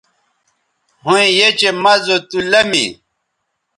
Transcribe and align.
ھویں 1.03 1.27
یھ 1.37 1.49
چہء 1.59 1.77
مَزو 1.83 2.17
تُو 2.29 2.39
لمی 2.51 2.85